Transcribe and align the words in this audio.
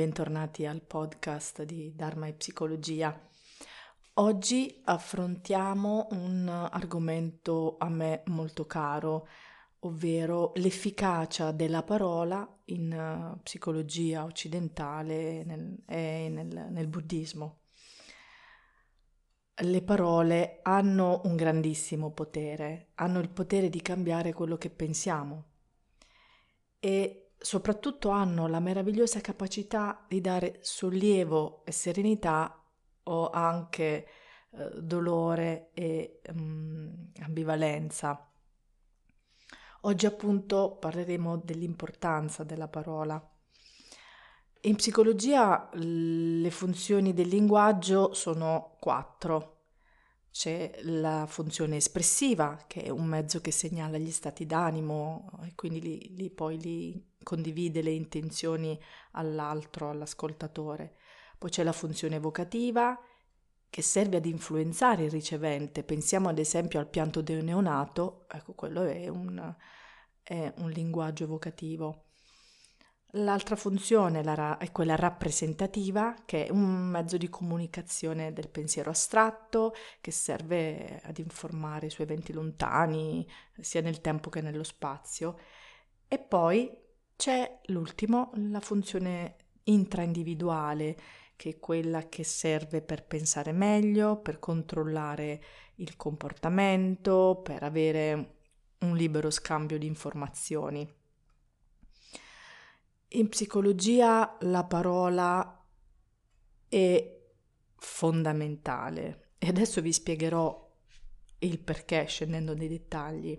Bentornati 0.00 0.64
al 0.64 0.80
podcast 0.80 1.62
di 1.64 1.94
Dharma 1.94 2.26
e 2.26 2.32
Psicologia. 2.32 3.14
Oggi 4.14 4.80
affrontiamo 4.84 6.06
un 6.12 6.48
argomento 6.48 7.76
a 7.78 7.90
me 7.90 8.22
molto 8.28 8.64
caro, 8.64 9.28
ovvero 9.80 10.52
l'efficacia 10.54 11.52
della 11.52 11.82
parola 11.82 12.48
in 12.64 13.34
uh, 13.36 13.42
psicologia 13.42 14.24
occidentale 14.24 15.44
nel, 15.44 15.76
e 15.84 16.30
nel, 16.30 16.68
nel 16.70 16.86
buddismo. 16.86 17.58
Le 19.52 19.82
parole 19.82 20.60
hanno 20.62 21.20
un 21.24 21.36
grandissimo 21.36 22.10
potere, 22.10 22.92
hanno 22.94 23.18
il 23.18 23.28
potere 23.28 23.68
di 23.68 23.82
cambiare 23.82 24.32
quello 24.32 24.56
che 24.56 24.70
pensiamo 24.70 25.44
e 26.78 27.29
soprattutto 27.42 28.10
hanno 28.10 28.46
la 28.48 28.60
meravigliosa 28.60 29.22
capacità 29.22 30.04
di 30.06 30.20
dare 30.20 30.58
sollievo 30.60 31.64
e 31.64 31.72
serenità 31.72 32.62
o 33.04 33.30
anche 33.30 34.06
eh, 34.50 34.70
dolore 34.82 35.70
e 35.72 36.20
um, 36.34 37.10
ambivalenza. 37.22 38.30
Oggi 39.82 40.04
appunto 40.04 40.76
parleremo 40.78 41.38
dell'importanza 41.38 42.44
della 42.44 42.68
parola. 42.68 43.18
In 44.62 44.76
psicologia 44.76 45.70
le 45.72 46.50
funzioni 46.50 47.14
del 47.14 47.28
linguaggio 47.28 48.12
sono 48.12 48.76
quattro. 48.78 49.56
C'è 50.30 50.80
la 50.82 51.24
funzione 51.26 51.76
espressiva, 51.76 52.64
che 52.66 52.82
è 52.82 52.90
un 52.90 53.06
mezzo 53.06 53.40
che 53.40 53.50
segnala 53.50 53.96
gli 53.96 54.10
stati 54.10 54.44
d'animo 54.44 55.30
e 55.44 55.54
quindi 55.54 55.80
li, 55.80 56.14
li 56.14 56.30
poi 56.30 56.60
li 56.60 57.09
condivide 57.22 57.82
le 57.82 57.90
intenzioni 57.90 58.78
all'altro, 59.12 59.90
all'ascoltatore. 59.90 60.96
Poi 61.38 61.50
c'è 61.50 61.62
la 61.62 61.72
funzione 61.72 62.16
evocativa 62.16 62.98
che 63.70 63.82
serve 63.82 64.16
ad 64.16 64.26
influenzare 64.26 65.04
il 65.04 65.10
ricevente. 65.10 65.84
Pensiamo 65.84 66.28
ad 66.28 66.38
esempio 66.38 66.80
al 66.80 66.88
pianto 66.88 67.22
del 67.22 67.44
neonato, 67.44 68.26
ecco 68.28 68.52
quello 68.54 68.82
è 68.82 69.08
un, 69.08 69.54
è 70.22 70.52
un 70.56 70.70
linguaggio 70.70 71.24
evocativo. 71.24 72.04
L'altra 73.14 73.56
funzione 73.56 74.20
è 74.58 74.70
quella 74.70 74.94
rappresentativa, 74.94 76.14
che 76.24 76.46
è 76.46 76.50
un 76.50 76.90
mezzo 76.90 77.16
di 77.16 77.28
comunicazione 77.28 78.32
del 78.32 78.48
pensiero 78.48 78.90
astratto, 78.90 79.74
che 80.00 80.12
serve 80.12 81.00
ad 81.02 81.18
informare 81.18 81.90
su 81.90 82.02
eventi 82.02 82.32
lontani, 82.32 83.26
sia 83.58 83.80
nel 83.80 84.00
tempo 84.00 84.30
che 84.30 84.40
nello 84.40 84.62
spazio. 84.62 85.38
E 86.06 86.20
poi 86.20 86.70
c'è 87.20 87.60
l'ultimo, 87.66 88.30
la 88.36 88.60
funzione 88.60 89.36
intraindividuale, 89.64 90.96
che 91.36 91.50
è 91.50 91.58
quella 91.58 92.08
che 92.08 92.24
serve 92.24 92.80
per 92.80 93.04
pensare 93.04 93.52
meglio, 93.52 94.16
per 94.16 94.38
controllare 94.38 95.44
il 95.74 95.96
comportamento, 95.96 97.42
per 97.44 97.62
avere 97.62 98.36
un 98.78 98.96
libero 98.96 99.28
scambio 99.28 99.76
di 99.76 99.84
informazioni. 99.84 100.90
In 103.08 103.28
psicologia 103.28 104.38
la 104.40 104.64
parola 104.64 105.62
è 106.70 107.18
fondamentale 107.76 109.32
e 109.36 109.48
adesso 109.48 109.82
vi 109.82 109.92
spiegherò 109.92 110.74
il 111.40 111.58
perché 111.58 112.06
scendendo 112.06 112.54
nei 112.54 112.68
dettagli. 112.68 113.38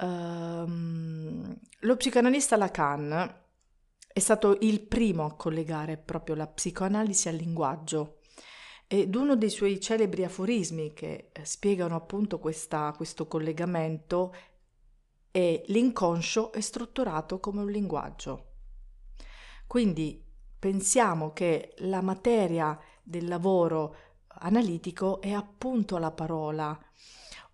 Um, 0.00 1.58
lo 1.80 1.96
psicoanalista 1.96 2.56
Lacan 2.56 3.38
è 4.12 4.18
stato 4.18 4.56
il 4.60 4.80
primo 4.80 5.26
a 5.26 5.34
collegare 5.34 5.98
proprio 5.98 6.34
la 6.34 6.46
psicoanalisi 6.46 7.28
al 7.28 7.34
linguaggio 7.36 8.20
ed 8.86 9.14
uno 9.14 9.36
dei 9.36 9.50
suoi 9.50 9.78
celebri 9.78 10.24
aforismi 10.24 10.92
che 10.94 11.28
eh, 11.32 11.44
spiegano 11.44 11.94
appunto 11.94 12.38
questa, 12.38 12.92
questo 12.96 13.28
collegamento 13.28 14.34
è 15.30 15.62
l'inconscio 15.66 16.50
è 16.52 16.60
strutturato 16.60 17.38
come 17.38 17.60
un 17.60 17.70
linguaggio. 17.70 18.46
Quindi 19.66 20.20
pensiamo 20.58 21.32
che 21.32 21.74
la 21.78 22.00
materia 22.00 22.76
del 23.02 23.28
lavoro 23.28 23.96
analitico 24.26 25.20
è 25.20 25.30
appunto 25.30 25.98
la 25.98 26.10
parola 26.10 26.76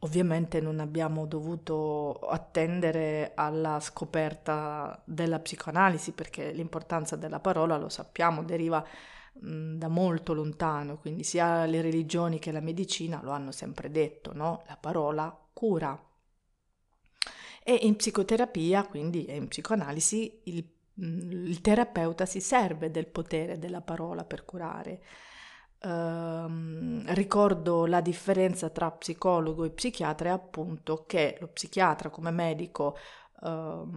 Ovviamente 0.00 0.60
non 0.60 0.78
abbiamo 0.78 1.24
dovuto 1.24 2.18
attendere 2.28 3.32
alla 3.34 3.80
scoperta 3.80 5.02
della 5.06 5.38
psicoanalisi 5.40 6.12
perché 6.12 6.52
l'importanza 6.52 7.16
della 7.16 7.40
parola, 7.40 7.78
lo 7.78 7.88
sappiamo, 7.88 8.44
deriva 8.44 8.84
mh, 9.32 9.76
da 9.76 9.88
molto 9.88 10.34
lontano, 10.34 10.98
quindi 10.98 11.24
sia 11.24 11.64
le 11.64 11.80
religioni 11.80 12.38
che 12.38 12.52
la 12.52 12.60
medicina 12.60 13.20
lo 13.22 13.30
hanno 13.30 13.52
sempre 13.52 13.90
detto, 13.90 14.32
no? 14.34 14.64
La 14.68 14.76
parola 14.76 15.34
cura. 15.52 15.98
E 17.64 17.78
in 17.82 17.96
psicoterapia, 17.96 18.86
quindi 18.86 19.24
e 19.24 19.36
in 19.36 19.48
psicoanalisi, 19.48 20.42
il, 20.44 20.64
il 20.94 21.60
terapeuta 21.62 22.26
si 22.26 22.40
serve 22.40 22.90
del 22.90 23.06
potere 23.06 23.58
della 23.58 23.80
parola 23.80 24.24
per 24.24 24.44
curare. 24.44 25.02
Uh, 25.86 27.04
ricordo 27.14 27.86
la 27.86 28.00
differenza 28.00 28.70
tra 28.70 28.90
psicologo 28.90 29.62
e 29.62 29.70
psichiatra 29.70 30.30
è 30.30 30.32
appunto 30.32 31.04
che 31.06 31.36
lo 31.38 31.46
psichiatra 31.46 32.10
come 32.10 32.32
medico 32.32 32.96
uh, 33.42 33.88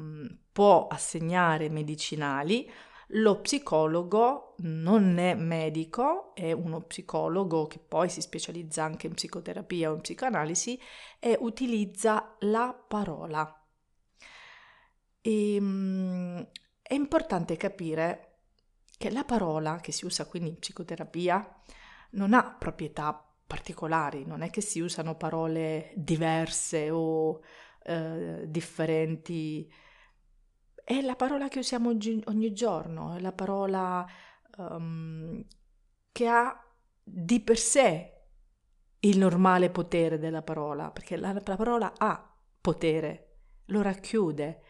può 0.52 0.86
assegnare 0.86 1.68
medicinali, 1.70 2.72
lo 3.14 3.40
psicologo 3.40 4.54
non 4.58 5.18
è 5.18 5.34
medico, 5.34 6.36
è 6.36 6.52
uno 6.52 6.82
psicologo 6.82 7.66
che 7.66 7.80
poi 7.80 8.08
si 8.08 8.22
specializza 8.22 8.84
anche 8.84 9.08
in 9.08 9.16
psicoterapia 9.16 9.90
o 9.90 9.96
in 9.96 10.02
psicoanalisi 10.02 10.80
e 11.18 11.38
utilizza 11.40 12.36
la 12.42 12.72
parola. 12.88 13.52
E, 15.22 15.58
um, 15.60 16.48
è 16.84 16.94
importante 16.94 17.58
capire 17.58 18.29
che 19.00 19.10
la 19.10 19.24
parola 19.24 19.78
che 19.78 19.94
si 19.94 20.04
usa 20.04 20.26
quindi 20.26 20.50
in 20.50 20.60
psicoterapia 20.60 21.62
non 22.12 22.34
ha 22.34 22.54
proprietà 22.54 23.26
particolari, 23.48 24.26
non 24.26 24.42
è 24.42 24.50
che 24.50 24.60
si 24.60 24.82
usano 24.82 25.16
parole 25.16 25.94
diverse 25.96 26.90
o 26.92 27.42
eh, 27.84 28.44
differenti, 28.46 29.72
è 30.84 31.00
la 31.00 31.16
parola 31.16 31.48
che 31.48 31.60
usiamo 31.60 31.88
oggi, 31.88 32.22
ogni 32.26 32.52
giorno, 32.52 33.16
è 33.16 33.22
la 33.22 33.32
parola 33.32 34.06
um, 34.58 35.46
che 36.12 36.28
ha 36.28 36.62
di 37.02 37.40
per 37.40 37.58
sé 37.58 38.14
il 39.00 39.18
normale 39.18 39.70
potere 39.70 40.18
della 40.18 40.42
parola, 40.42 40.92
perché 40.92 41.16
la, 41.16 41.32
la 41.32 41.56
parola 41.56 41.94
ha 41.96 42.36
potere, 42.60 43.38
lo 43.68 43.82
racchiude. 43.82 44.62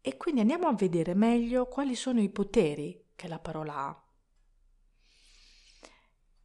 E 0.00 0.16
quindi 0.16 0.42
andiamo 0.42 0.68
a 0.68 0.74
vedere 0.74 1.14
meglio 1.14 1.66
quali 1.66 1.96
sono 1.96 2.20
i 2.20 2.28
poteri 2.28 3.04
che 3.16 3.26
la 3.26 3.38
parola 3.38 3.74
ha. 3.74 4.00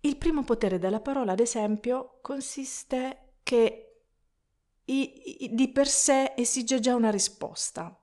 Il 0.03 0.17
primo 0.17 0.43
potere 0.43 0.79
della 0.79 0.99
parola, 0.99 1.33
ad 1.33 1.39
esempio, 1.39 2.17
consiste 2.21 3.33
che 3.43 4.03
i, 4.85 5.43
i, 5.43 5.53
di 5.53 5.69
per 5.69 5.87
sé 5.87 6.33
esige 6.35 6.79
già 6.79 6.95
una 6.95 7.11
risposta. 7.11 7.95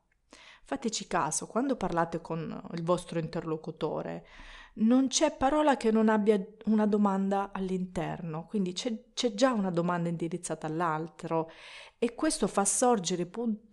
Fateci 0.62 1.06
caso, 1.06 1.46
quando 1.46 1.76
parlate 1.76 2.20
con 2.20 2.68
il 2.74 2.84
vostro 2.84 3.18
interlocutore, 3.18 4.26
non 4.74 5.08
c'è 5.08 5.36
parola 5.36 5.76
che 5.76 5.90
non 5.90 6.08
abbia 6.08 6.40
una 6.66 6.86
domanda 6.86 7.50
all'interno, 7.52 8.46
quindi 8.46 8.72
c'è, 8.72 9.12
c'è 9.12 9.34
già 9.34 9.52
una 9.52 9.70
domanda 9.70 10.08
indirizzata 10.08 10.66
all'altro 10.66 11.50
e 11.98 12.14
questo 12.14 12.46
fa 12.46 12.64
sorgere, 12.64 13.28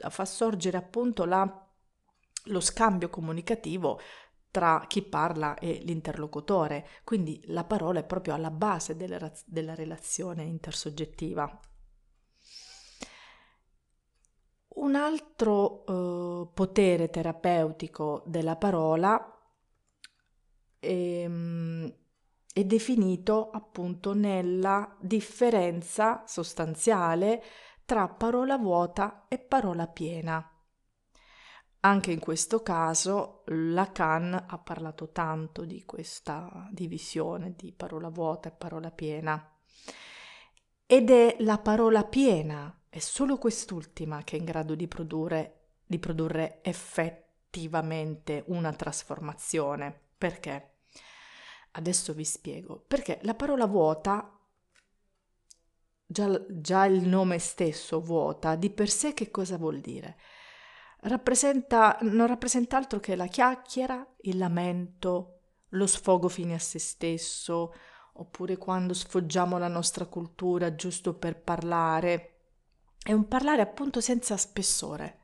fa 0.10 0.26
sorgere 0.26 0.78
appunto 0.78 1.26
la, 1.26 1.68
lo 2.46 2.60
scambio 2.60 3.10
comunicativo 3.10 4.00
tra 4.56 4.86
chi 4.88 5.02
parla 5.02 5.56
e 5.56 5.82
l'interlocutore, 5.84 6.88
quindi 7.04 7.44
la 7.48 7.66
parola 7.66 8.00
è 8.00 8.06
proprio 8.06 8.34
alla 8.36 8.52
base 8.52 8.96
della, 8.96 9.30
della 9.44 9.76
relazione 9.76 10.44
intersoggettiva. 10.44 11.60
Un 14.76 14.96
altro 14.96 15.86
eh, 15.86 16.48
potere 16.54 17.10
terapeutico 17.10 18.24
della 18.26 18.56
parola 18.56 19.30
è, 20.80 20.88
ehm, 20.88 21.94
è 22.54 22.64
definito 22.64 23.50
appunto 23.50 24.14
nella 24.14 24.96
differenza 25.02 26.24
sostanziale 26.26 27.44
tra 27.84 28.08
parola 28.08 28.58
vuota 28.58 29.26
e 29.28 29.38
parola 29.38 29.86
piena. 29.86 30.50
Anche 31.86 32.12
in 32.12 32.20
questo 32.20 32.64
caso 32.64 33.44
Lacan 33.46 34.46
ha 34.48 34.58
parlato 34.58 35.10
tanto 35.12 35.66
di 35.66 35.86
questa 35.86 36.68
divisione 36.72 37.54
di 37.56 37.72
parola 37.72 38.10
vuota 38.10 38.50
e 38.50 38.52
parola 38.52 38.90
piena. 38.90 39.54
Ed 40.88 41.10
è 41.12 41.36
la 41.40 41.60
parola 41.60 42.04
piena, 42.04 42.82
è 42.90 43.00
solo 43.00 43.38
quest'ultima 43.38 44.24
che 44.24 44.36
è 44.36 44.40
in 44.40 44.46
grado 44.46 44.74
di 44.74 44.88
produrre, 44.88 45.68
di 45.86 46.00
produrre 46.00 46.60
effetti 46.64 47.24
effettivamente 47.56 48.44
una 48.48 48.74
trasformazione. 48.74 49.98
Perché? 50.18 50.80
Adesso 51.72 52.14
vi 52.14 52.26
spiego. 52.26 52.84
Perché 52.86 53.20
la 53.22 53.34
parola 53.34 53.66
vuota, 53.66 54.38
già, 56.06 56.46
già 56.50 56.86
il 56.86 57.08
nome 57.08 57.40
stesso 57.40 58.02
vuota, 58.02 58.56
di 58.56 58.70
per 58.70 58.90
sé 58.90 59.14
che 59.14 59.32
cosa 59.32 59.58
vuol 59.58 59.80
dire? 59.80 60.18
Rappresenta, 61.08 62.00
non 62.02 62.26
rappresenta 62.26 62.78
altro 62.78 63.00
che 63.00 63.16
la 63.16 63.28
chiacchiera, 63.28 64.06
il 64.22 64.40
lamento, 64.40 65.42
lo 65.70 65.86
sfogo 65.86 66.28
fine 66.30 66.56
a 66.56 66.60
se 66.60 66.80
stesso, 66.80 67.76
oppure 68.14 68.58
quando 68.58 68.96
sfoggiamo 68.96 69.60
la 69.60 69.68
nostra 69.68 70.06
cultura 70.08 70.74
giusto 70.74 71.14
per 71.14 71.40
parlare. 71.40 72.32
È 73.04 73.14
un 73.14 73.28
parlare 73.28 73.62
appunto 73.62 74.02
senza 74.02 74.36
spessore. 74.36 75.20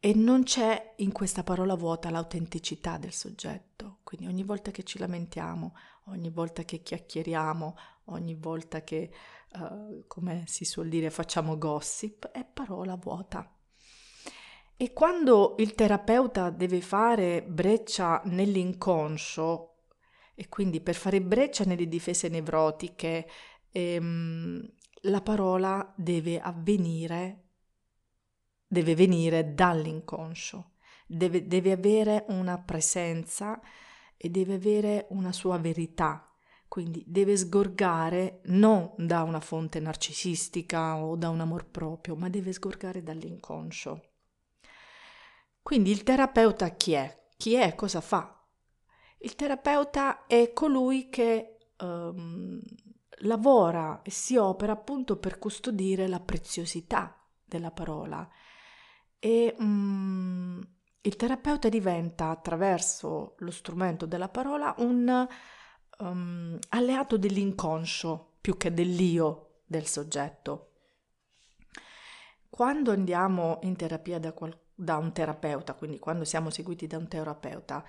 E 0.00 0.12
non 0.12 0.42
c'è 0.42 0.94
in 0.96 1.12
questa 1.12 1.44
parola 1.44 1.76
vuota 1.76 2.10
l'autenticità 2.10 2.98
del 2.98 3.12
soggetto. 3.12 3.98
Quindi 4.02 4.26
ogni 4.26 4.42
volta 4.42 4.72
che 4.72 4.82
ci 4.82 4.98
lamentiamo, 4.98 5.76
ogni 6.06 6.30
volta 6.30 6.64
che 6.64 6.82
chiacchieriamo, 6.82 7.76
ogni 8.06 8.34
volta 8.34 8.82
che, 8.82 9.12
uh, 9.52 10.02
come 10.08 10.42
si 10.48 10.64
suol 10.64 10.88
dire, 10.88 11.10
facciamo 11.10 11.56
gossip, 11.58 12.26
è 12.32 12.44
parola 12.44 12.96
vuota. 12.96 13.54
E 14.82 14.94
quando 14.94 15.56
il 15.58 15.74
terapeuta 15.74 16.48
deve 16.48 16.80
fare 16.80 17.42
breccia 17.42 18.22
nell'inconscio, 18.24 19.74
e 20.34 20.48
quindi 20.48 20.80
per 20.80 20.94
fare 20.94 21.20
breccia 21.20 21.64
nelle 21.64 21.86
difese 21.86 22.28
nevrotiche, 22.30 23.28
ehm, 23.72 24.72
la 25.02 25.20
parola 25.20 25.92
deve 25.94 26.40
avvenire 26.40 27.42
deve 28.66 28.94
venire 28.94 29.52
dall'inconscio, 29.52 30.70
deve, 31.06 31.46
deve 31.46 31.72
avere 31.72 32.24
una 32.28 32.58
presenza 32.58 33.60
e 34.16 34.30
deve 34.30 34.54
avere 34.54 35.08
una 35.10 35.32
sua 35.32 35.58
verità, 35.58 36.26
quindi 36.68 37.04
deve 37.06 37.36
sgorgare 37.36 38.40
non 38.44 38.94
da 38.96 39.24
una 39.24 39.40
fonte 39.40 39.78
narcisistica 39.78 40.96
o 40.96 41.16
da 41.16 41.28
un 41.28 41.40
amor 41.40 41.66
proprio, 41.66 42.16
ma 42.16 42.30
deve 42.30 42.54
sgorgare 42.54 43.02
dall'inconscio. 43.02 44.09
Quindi 45.62 45.90
il 45.90 46.02
terapeuta 46.02 46.70
chi 46.70 46.92
è? 46.92 47.28
Chi 47.36 47.54
è? 47.54 47.74
Cosa 47.74 48.00
fa? 48.00 48.42
Il 49.18 49.34
terapeuta 49.34 50.26
è 50.26 50.52
colui 50.52 51.08
che 51.08 51.58
um, 51.78 52.60
lavora 53.22 54.00
e 54.02 54.10
si 54.10 54.36
opera 54.36 54.72
appunto 54.72 55.16
per 55.18 55.38
custodire 55.38 56.08
la 56.08 56.20
preziosità 56.20 57.16
della 57.44 57.70
parola 57.70 58.28
e 59.18 59.54
um, 59.58 60.66
il 61.02 61.16
terapeuta 61.16 61.68
diventa 61.68 62.30
attraverso 62.30 63.34
lo 63.38 63.50
strumento 63.50 64.06
della 64.06 64.28
parola 64.28 64.74
un 64.78 65.26
um, 65.98 66.58
alleato 66.70 67.16
dell'inconscio 67.16 68.36
più 68.40 68.56
che 68.56 68.72
dell'io 68.72 69.60
del 69.66 69.86
soggetto. 69.86 70.66
Quando 72.48 72.90
andiamo 72.90 73.58
in 73.62 73.76
terapia 73.76 74.18
da, 74.18 74.32
qual- 74.32 74.58
da 74.80 74.96
un 74.96 75.12
terapeuta, 75.12 75.74
quindi 75.74 75.98
quando 75.98 76.24
siamo 76.24 76.48
seguiti 76.48 76.86
da 76.86 76.96
un 76.96 77.06
terapeuta, 77.06 77.84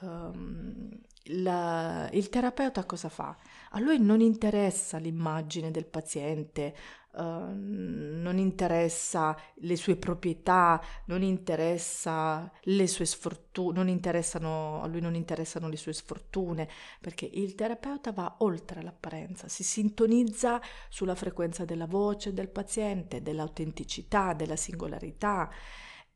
um, 0.00 0.90
la, 1.28 2.06
il 2.12 2.28
terapeuta 2.28 2.84
cosa 2.84 3.08
fa? 3.08 3.34
A 3.70 3.80
lui 3.80 3.98
non 3.98 4.20
interessa 4.20 4.98
l'immagine 4.98 5.70
del 5.70 5.86
paziente, 5.86 6.74
uh, 7.12 7.22
non 7.22 8.36
interessa 8.36 9.34
le 9.54 9.76
sue 9.76 9.96
proprietà, 9.96 10.82
non 11.06 11.22
interessa 11.22 12.52
le 12.64 12.86
sue 12.88 13.06
sfortune, 13.06 13.78
a 13.80 14.86
lui 14.86 15.00
non 15.00 15.14
interessano 15.14 15.68
le 15.68 15.76
sue 15.76 15.94
sfortune, 15.94 16.68
perché 17.00 17.24
il 17.24 17.54
terapeuta 17.54 18.12
va 18.12 18.34
oltre 18.40 18.82
l'apparenza, 18.82 19.48
si 19.48 19.64
sintonizza 19.64 20.60
sulla 20.90 21.14
frequenza 21.14 21.64
della 21.64 21.86
voce 21.86 22.34
del 22.34 22.50
paziente, 22.50 23.22
dell'autenticità, 23.22 24.34
della 24.34 24.56
singolarità 24.56 25.50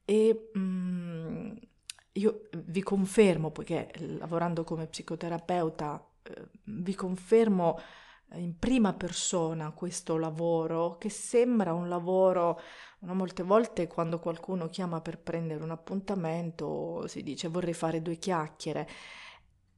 e... 0.09 0.51
Mm, 0.57 1.57
io 2.19 2.49
vi 2.65 2.83
confermo, 2.83 3.51
poiché 3.51 3.91
lavorando 4.19 4.65
come 4.65 4.87
psicoterapeuta, 4.87 6.05
eh, 6.23 6.49
vi 6.65 6.95
confermo 6.95 7.79
in 8.35 8.59
prima 8.59 8.93
persona 8.93 9.71
questo 9.73 10.19
lavoro 10.19 10.97
che 10.99 11.09
sembra 11.09 11.73
un 11.73 11.89
lavoro, 11.89 12.61
no, 13.01 13.15
molte 13.15 13.43
volte 13.43 13.87
quando 13.87 14.19
qualcuno 14.19 14.69
chiama 14.69 15.01
per 15.01 15.19
prendere 15.19 15.63
un 15.63 15.71
appuntamento 15.71 17.07
si 17.07 17.23
dice 17.23 17.49
vorrei 17.49 17.73
fare 17.75 18.03
due 18.03 18.17
chiacchiere. 18.17 18.89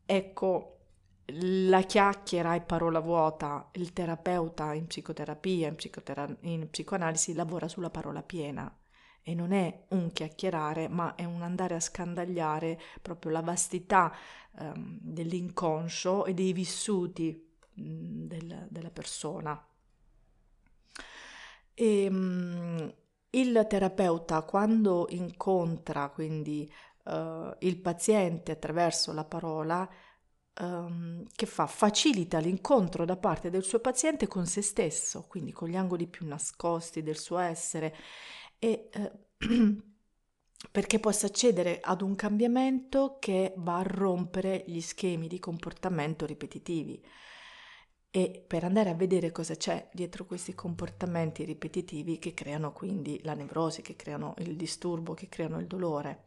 Ecco, 0.06 0.79
la 1.26 1.83
chiacchiera 1.83 2.55
è 2.55 2.62
parola 2.62 2.99
vuota, 3.00 3.69
il 3.75 3.93
terapeuta 3.93 4.73
in 4.75 4.87
psicoterapia, 4.87 5.69
in, 5.69 5.76
psicotera- 5.76 6.37
in 6.43 6.69
psicoanalisi 6.71 7.35
lavora 7.35 7.69
sulla 7.69 7.91
parola 7.91 8.23
piena 8.23 8.75
e 9.23 9.35
non 9.35 9.53
è 9.53 9.85
un 9.89 10.13
chiacchierare, 10.13 10.89
ma 10.89 11.15
è 11.15 11.25
un 11.25 11.43
andare 11.43 11.75
a 11.75 11.81
scandagliare 11.81 12.81
proprio 13.03 13.33
la 13.33 13.43
vastità 13.43 14.15
um, 14.59 14.99
dell'inconscio 15.01 16.25
e 16.25 16.35
dei 16.35 16.53
vissuti 16.53 17.57
um, 17.77 18.27
del, 18.27 18.67
della 18.69 18.91
persona. 18.91 19.65
E, 21.75 22.07
um, 22.09 22.95
il 23.33 23.67
terapeuta 23.69 24.43
quando 24.43 25.07
incontra 25.11 26.09
quindi 26.09 26.71
uh, 27.05 27.55
il 27.61 27.79
paziente 27.81 28.53
attraverso 28.53 29.12
la 29.12 29.25
parola, 29.25 29.89
um, 30.61 31.25
che 31.33 31.47
fa? 31.47 31.67
Facilita 31.67 32.39
l'incontro 32.39 33.05
da 33.05 33.17
parte 33.17 33.50
del 33.50 33.62
suo 33.62 33.79
paziente 33.79 34.27
con 34.27 34.47
se 34.47 34.62
stesso, 34.62 35.27
quindi 35.29 35.53
con 35.53 35.69
gli 35.69 35.77
angoli 35.77 36.09
più 36.09 36.27
nascosti 36.27 37.03
del 37.03 37.19
suo 37.19 37.39
essere 37.39 37.95
e 38.61 38.88
eh, 38.93 39.12
perché 40.71 41.00
possa 41.00 41.26
accedere 41.26 41.81
ad 41.83 42.02
un 42.02 42.14
cambiamento 42.14 43.17
che 43.19 43.55
va 43.57 43.79
a 43.79 43.83
rompere 43.83 44.62
gli 44.69 44.81
schemi 44.81 45.26
di 45.26 45.40
comportamento 45.40 46.26
ripetitivi 46.26 47.02
e 48.12 48.45
per 48.45 48.64
andare 48.64 48.90
a 48.90 48.95
vedere 48.95 49.31
cosa 49.31 49.55
c'è 49.55 49.88
dietro 49.93 50.26
questi 50.26 50.55
comportamenti 50.55 51.45
ripetitivi 51.45 52.19
che 52.19 52.35
creano 52.35 52.73
quindi 52.73 53.21
la 53.23 53.35
nevrosi, 53.35 53.83
che 53.83 53.95
creano 53.95 54.35
il 54.38 54.57
disturbo, 54.57 55.14
che 55.14 55.29
creano 55.29 55.61
il 55.61 55.67
dolore. 55.69 56.25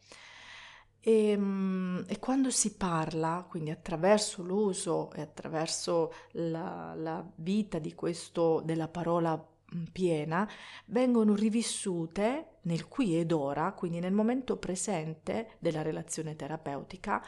E, 1.02 1.32
ehm, 1.32 2.06
e 2.08 2.20
quando 2.20 2.50
si 2.52 2.78
parla, 2.78 3.46
quindi 3.50 3.70
attraverso 3.70 4.42
l'uso 4.44 5.12
e 5.12 5.20
attraverso 5.20 6.14
la, 6.32 6.94
la 6.96 7.30
vita 7.36 7.80
di 7.80 7.94
questo, 7.94 8.62
della 8.64 8.88
parola 8.88 9.53
piena 9.92 10.50
vengono 10.86 11.36
rivissute 11.36 12.58
nel 12.64 12.88
qui 12.88 13.18
ed 13.18 13.32
ora, 13.32 13.74
quindi 13.74 14.00
nel 14.00 14.14
momento 14.14 14.58
presente 14.58 15.56
della 15.60 15.82
relazione 15.82 16.36
terapeutica, 16.36 17.24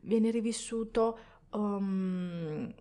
viene 0.00 0.30
rivissuto 0.30 1.18
um, 1.50 2.72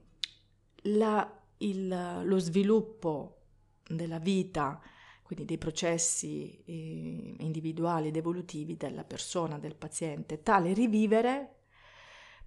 la, 0.83 1.41
il, 1.57 2.21
lo 2.24 2.38
sviluppo 2.39 3.41
della 3.88 4.19
vita, 4.19 4.81
quindi 5.24 5.45
dei 5.45 5.57
processi 5.57 6.62
eh, 6.65 7.36
individuali 7.39 8.07
ed 8.07 8.15
evolutivi 8.15 8.77
della 8.77 9.03
persona, 9.03 9.59
del 9.59 9.75
paziente. 9.75 10.41
Tale 10.41 10.74
rivivere 10.74 11.55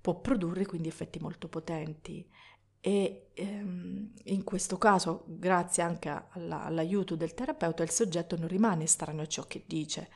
può 0.01 0.19
produrre 0.21 0.65
quindi 0.65 0.89
effetti 0.89 1.19
molto 1.19 1.49
potenti 1.49 2.27
e 2.81 3.29
ehm, 3.35 4.13
in 4.25 4.45
questo 4.45 4.79
caso, 4.79 5.25
grazie 5.27 5.83
anche 5.83 6.09
alla, 6.31 6.65
all'aiuto 6.65 7.15
del 7.15 7.35
terapeuta, 7.35 7.83
il 7.83 7.91
soggetto 7.91 8.39
non 8.39 8.49
rimane 8.49 8.85
estraneo 8.85 9.23
a 9.23 9.27
ciò 9.27 9.45
che 9.47 9.65
dice, 9.67 10.09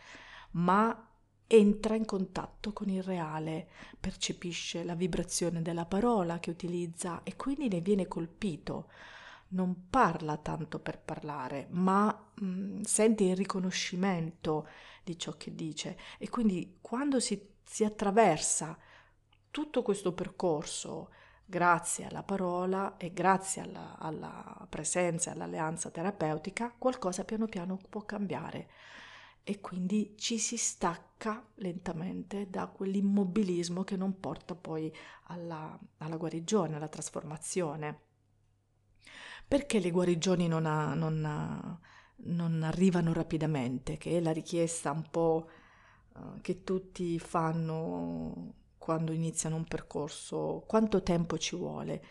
ma 0.53 1.09
entra 1.47 1.95
in 1.95 2.07
contatto 2.07 2.73
con 2.73 2.89
il 2.89 3.03
reale, 3.03 3.69
percepisce 4.01 4.83
la 4.83 4.95
vibrazione 4.95 5.61
della 5.61 5.85
parola 5.85 6.41
che 6.41 6.51
utilizza 6.51 7.23
e 7.23 7.37
quindi 7.37 7.69
ne 7.69 7.81
viene 7.81 8.09
colpito. 8.09 8.91
Non 9.49 9.89
parla 9.91 10.37
tanto 10.39 10.81
per 10.81 10.99
parlare, 10.99 11.67
ma 11.71 12.07
mh, 12.35 12.47
mm, 12.47 12.81
sente 12.83 13.25
il 13.25 13.37
riconoscimento 13.37 14.67
di 15.05 15.19
ciò 15.19 15.37
che 15.37 15.55
dice 15.55 15.99
e 16.19 16.31
quindi 16.31 16.79
quando 16.81 17.21
si, 17.21 17.51
si 17.63 17.85
attraversa 17.85 18.77
tutto 19.51 19.83
questo 19.83 20.13
percorso, 20.13 21.11
grazie 21.45 22.07
alla 22.07 22.23
parola 22.23 22.97
e 22.97 23.13
grazie 23.13 23.63
alla, 23.63 23.99
alla 23.99 24.67
presenza 24.69 25.31
e 25.31 25.35
all'alleanza 25.35 25.91
terapeutica, 25.91 26.75
qualcosa 26.77 27.25
piano 27.25 27.47
piano 27.47 27.79
può 27.89 28.03
cambiare 28.03 28.69
e 29.47 29.61
quindi 29.61 30.15
ci 30.17 30.39
si 30.39 30.57
stacca 30.57 31.47
lentamente 31.57 32.49
da 32.49 32.67
quell'immobilismo 32.67 33.85
che 33.85 33.95
non 33.95 34.19
porta 34.19 34.55
poi 34.55 34.91
alla, 35.25 35.79
alla 35.99 36.17
guarigione, 36.17 36.77
alla 36.77 36.89
trasformazione. 36.89 38.01
Perché 39.47 39.81
le 39.81 39.91
guarigioni 39.91 40.49
non, 40.49 40.65
ha, 40.65 40.95
non, 40.95 41.23
ha, 41.27 41.79
non 42.29 42.63
arrivano 42.63 43.13
rapidamente? 43.13 43.99
Che 43.99 44.17
è 44.17 44.21
la 44.21 44.33
richiesta 44.33 44.91
un 44.91 45.11
po' 45.11 45.51
uh, 46.15 46.41
che 46.41 46.65
tutti 46.65 47.19
fanno 47.19 48.55
quando 48.85 49.13
iniziano 49.13 49.57
un 49.57 49.65
percorso, 49.65 50.63
quanto 50.67 51.03
tempo 51.03 51.39
ci 51.39 51.57
vuole. 51.57 52.05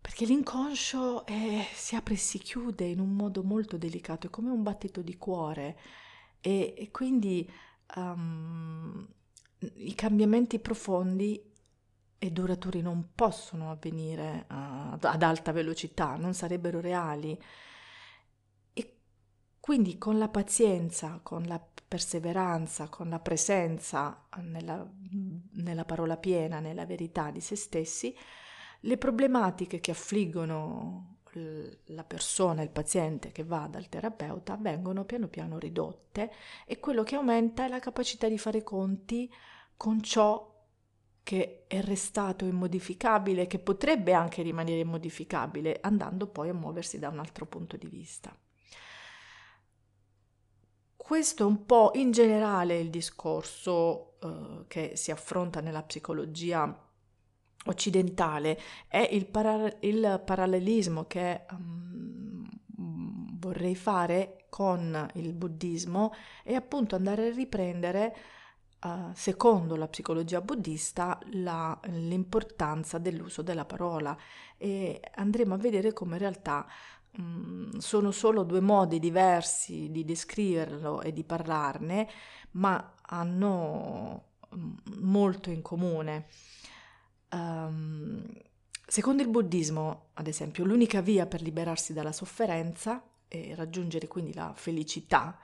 Perché 0.00 0.24
l'inconscio 0.24 1.26
è, 1.26 1.66
si 1.74 1.96
apre 1.96 2.14
e 2.14 2.16
si 2.16 2.38
chiude 2.38 2.84
in 2.84 3.00
un 3.00 3.10
modo 3.10 3.42
molto 3.42 3.76
delicato, 3.76 4.28
è 4.28 4.30
come 4.30 4.50
un 4.50 4.62
battito 4.62 5.02
di 5.02 5.16
cuore 5.16 5.76
e, 6.40 6.74
e 6.78 6.90
quindi 6.92 7.50
um, 7.96 9.04
i 9.58 9.94
cambiamenti 9.96 10.60
profondi 10.60 11.42
e 12.18 12.30
duraturi 12.30 12.80
non 12.80 13.08
possono 13.16 13.72
avvenire 13.72 14.46
uh, 14.48 14.96
ad 15.00 15.22
alta 15.24 15.50
velocità, 15.50 16.14
non 16.14 16.34
sarebbero 16.34 16.80
reali. 16.80 17.36
E 18.72 18.96
quindi 19.58 19.98
con 19.98 20.18
la 20.18 20.28
pazienza, 20.28 21.18
con 21.20 21.42
la 21.46 21.58
perseveranza, 21.88 22.88
con 22.88 23.08
la 23.08 23.18
presenza 23.18 24.26
nella, 24.42 24.86
nella 25.52 25.84
parola 25.84 26.18
piena, 26.18 26.60
nella 26.60 26.84
verità 26.84 27.30
di 27.30 27.40
se 27.40 27.56
stessi, 27.56 28.14
le 28.80 28.98
problematiche 28.98 29.80
che 29.80 29.90
affliggono 29.90 31.16
la 31.86 32.04
persona, 32.04 32.62
il 32.62 32.70
paziente 32.70 33.32
che 33.32 33.44
va 33.44 33.68
dal 33.70 33.88
terapeuta 33.88 34.56
vengono 34.56 35.04
piano 35.04 35.28
piano 35.28 35.58
ridotte 35.58 36.32
e 36.66 36.80
quello 36.80 37.02
che 37.04 37.16
aumenta 37.16 37.64
è 37.64 37.68
la 37.68 37.78
capacità 37.78 38.28
di 38.28 38.38
fare 38.38 38.62
conti 38.62 39.32
con 39.76 40.02
ciò 40.02 40.56
che 41.22 41.64
è 41.66 41.82
restato 41.82 42.46
immodificabile, 42.46 43.46
che 43.46 43.58
potrebbe 43.58 44.14
anche 44.14 44.40
rimanere 44.42 44.80
immodificabile, 44.80 45.78
andando 45.82 46.26
poi 46.26 46.48
a 46.48 46.54
muoversi 46.54 46.98
da 46.98 47.10
un 47.10 47.18
altro 47.18 47.44
punto 47.44 47.76
di 47.76 47.86
vista. 47.86 48.34
Questo 51.08 51.42
è 51.42 51.46
un 51.46 51.64
po' 51.64 51.92
in 51.94 52.10
generale 52.10 52.78
il 52.78 52.90
discorso 52.90 54.18
eh, 54.20 54.64
che 54.68 54.92
si 54.94 55.10
affronta 55.10 55.62
nella 55.62 55.82
psicologia 55.82 56.86
occidentale, 57.64 58.60
è 58.88 59.08
il, 59.12 59.24
para- 59.24 59.74
il 59.80 60.22
parallelismo 60.22 61.06
che 61.06 61.46
um, 61.50 62.46
vorrei 62.76 63.74
fare 63.74 64.44
con 64.50 65.08
il 65.14 65.32
buddismo 65.32 66.12
e 66.44 66.54
appunto 66.54 66.94
andare 66.94 67.28
a 67.28 67.34
riprendere 67.34 68.16
Uh, 68.80 69.10
secondo 69.12 69.74
la 69.74 69.88
psicologia 69.88 70.40
buddista, 70.40 71.18
la, 71.32 71.76
l'importanza 71.86 72.98
dell'uso 72.98 73.42
della 73.42 73.64
parola. 73.64 74.16
E 74.56 75.00
andremo 75.16 75.54
a 75.54 75.56
vedere 75.56 75.92
come 75.92 76.12
in 76.12 76.20
realtà 76.20 76.64
sono 77.78 78.10
solo 78.12 78.44
due 78.44 78.60
modi 78.60 78.98
diversi 78.98 79.90
di 79.90 80.04
descriverlo 80.04 81.00
e 81.00 81.12
di 81.12 81.24
parlarne, 81.24 82.08
ma 82.52 82.94
hanno 83.02 84.24
um, 84.50 84.76
molto 84.98 85.50
in 85.50 85.62
comune. 85.62 86.26
Um, 87.30 88.24
secondo 88.86 89.22
il 89.22 89.28
buddismo, 89.28 90.10
ad 90.14 90.26
esempio, 90.26 90.64
l'unica 90.64 91.00
via 91.00 91.26
per 91.26 91.42
liberarsi 91.42 91.92
dalla 91.92 92.12
sofferenza 92.12 93.02
e 93.26 93.54
raggiungere 93.54 94.06
quindi 94.06 94.32
la 94.32 94.52
felicità 94.54 95.38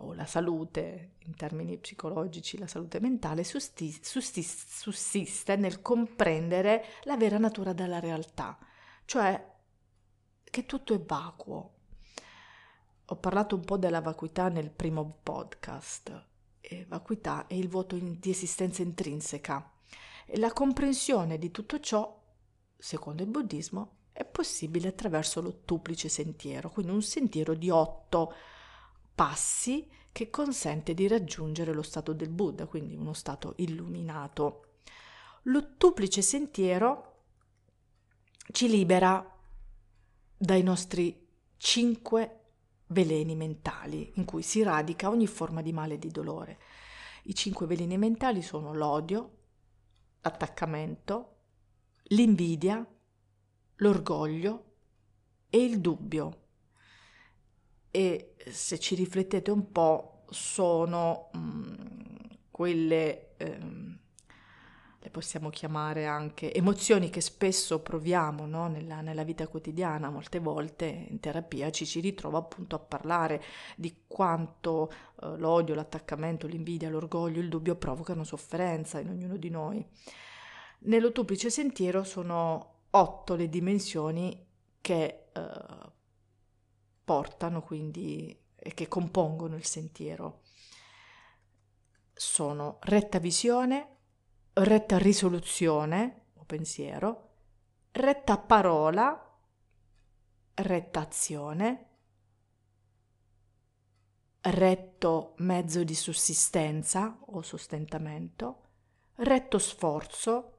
o 0.00 0.12
la 0.12 0.26
salute, 0.26 1.12
in 1.20 1.34
termini 1.36 1.78
psicologici, 1.78 2.58
la 2.58 2.66
salute 2.66 3.00
mentale, 3.00 3.44
sussiste 3.44 5.56
nel 5.56 5.80
comprendere 5.80 6.84
la 7.04 7.16
vera 7.16 7.38
natura 7.38 7.72
della 7.72 7.98
realtà, 7.98 8.58
cioè 9.06 9.54
che 10.50 10.66
tutto 10.66 10.94
è 10.94 11.00
vacuo. 11.00 11.74
Ho 13.06 13.16
parlato 13.16 13.54
un 13.54 13.64
po' 13.64 13.76
della 13.76 14.00
vacuità 14.00 14.48
nel 14.48 14.70
primo 14.70 15.18
podcast. 15.22 16.24
E 16.60 16.84
vacuità 16.88 17.46
è 17.46 17.54
il 17.54 17.68
vuoto 17.68 17.94
in, 17.94 18.18
di 18.18 18.30
esistenza 18.30 18.82
intrinseca. 18.82 19.72
E 20.26 20.38
la 20.38 20.52
comprensione 20.52 21.38
di 21.38 21.50
tutto 21.50 21.78
ciò, 21.78 22.20
secondo 22.76 23.22
il 23.22 23.28
buddismo, 23.28 23.94
è 24.12 24.24
possibile 24.24 24.88
attraverso 24.88 25.40
l'ottuplice 25.40 26.08
sentiero, 26.08 26.70
quindi 26.70 26.90
un 26.90 27.02
sentiero 27.02 27.54
di 27.54 27.70
otto 27.70 28.32
passi 29.14 29.88
che 30.10 30.30
consente 30.30 30.94
di 30.94 31.06
raggiungere 31.06 31.74
lo 31.74 31.82
stato 31.82 32.14
del 32.14 32.30
Buddha, 32.30 32.64
quindi 32.64 32.96
uno 32.96 33.12
stato 33.12 33.52
illuminato. 33.58 34.76
L'ottuplice 35.42 36.22
sentiero 36.22 37.24
ci 38.50 38.66
libera 38.68 39.35
dai 40.36 40.62
nostri 40.62 41.26
cinque 41.56 42.40
veleni 42.88 43.34
mentali 43.34 44.12
in 44.16 44.24
cui 44.24 44.42
si 44.42 44.62
radica 44.62 45.08
ogni 45.08 45.26
forma 45.26 45.62
di 45.62 45.72
male 45.72 45.94
e 45.94 45.98
di 45.98 46.10
dolore. 46.10 46.58
I 47.24 47.34
cinque 47.34 47.66
veleni 47.66 47.98
mentali 47.98 48.42
sono 48.42 48.74
l'odio, 48.74 49.38
l'attaccamento, 50.20 51.36
l'invidia, 52.10 52.86
l'orgoglio 53.76 54.64
e 55.48 55.64
il 55.64 55.80
dubbio 55.80 56.44
e 57.96 58.34
se 58.46 58.78
ci 58.78 58.94
riflettete 58.94 59.50
un 59.50 59.72
po' 59.72 60.24
sono 60.28 61.30
mh, 61.32 61.38
mm, 61.38 61.74
quelle, 62.50 63.36
ehm, 63.38 63.95
le 65.06 65.10
possiamo 65.10 65.50
chiamare 65.50 66.06
anche 66.06 66.52
emozioni 66.52 67.10
che 67.10 67.20
spesso 67.20 67.80
proviamo 67.80 68.44
no? 68.44 68.66
nella, 68.66 69.00
nella, 69.02 69.22
vita 69.22 69.46
quotidiana, 69.46 70.10
molte 70.10 70.40
volte 70.40 70.86
in 70.86 71.20
terapia 71.20 71.70
ci 71.70 71.84
si 71.84 72.00
ritrova 72.00 72.38
appunto 72.38 72.74
a 72.74 72.80
parlare 72.80 73.40
di 73.76 74.02
quanto 74.08 74.90
eh, 74.90 75.36
l'odio, 75.36 75.76
l'attaccamento, 75.76 76.48
l'invidia, 76.48 76.90
l'orgoglio, 76.90 77.40
il 77.40 77.48
dubbio 77.48 77.76
provocano 77.76 78.24
sofferenza 78.24 78.98
in 78.98 79.10
ognuno 79.10 79.36
di 79.36 79.48
noi. 79.48 79.86
Nell'utopice 80.78 81.50
sentiero 81.50 82.02
sono 82.02 82.74
otto 82.90 83.36
le 83.36 83.48
dimensioni 83.48 84.44
che 84.80 85.26
eh, 85.32 85.50
portano 87.04 87.62
quindi 87.62 88.36
e 88.56 88.74
che 88.74 88.88
compongono 88.88 89.54
il 89.54 89.64
sentiero. 89.64 90.40
Sono 92.12 92.78
retta 92.80 93.20
visione, 93.20 93.95
retta 94.64 94.96
risoluzione 94.96 96.28
o 96.34 96.44
pensiero, 96.44 97.34
retta 97.92 98.38
parola, 98.38 99.38
retta 100.54 101.00
azione, 101.00 101.88
retto 104.40 105.34
mezzo 105.38 105.84
di 105.84 105.94
sussistenza 105.94 107.18
o 107.26 107.42
sostentamento, 107.42 108.62
retto 109.16 109.58
sforzo, 109.58 110.52